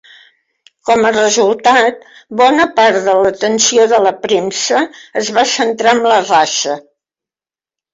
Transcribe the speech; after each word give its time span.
Com 0.89 1.03
a 1.09 1.11
resultat, 1.17 2.07
bona 2.41 2.67
part 2.81 2.99
de 3.11 3.15
l'atenció 3.21 3.87
de 3.95 4.03
la 4.09 4.17
premsa 4.27 4.85
es 5.25 5.35
va 5.41 5.49
centrar 5.57 5.99
en 6.01 6.07
la 6.13 6.23
raça. 6.29 6.85